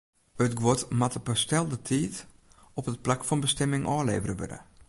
It 0.45 0.53
guod 0.61 0.81
moat 0.99 1.15
op 1.19 1.27
'e 1.29 1.35
stelde 1.43 1.77
tiid 1.87 2.15
op 2.79 2.85
it 2.91 3.03
plak 3.05 3.21
fan 3.27 3.41
bestimming 3.45 3.83
ôflevere 3.97 4.35
wurde. 4.41 4.59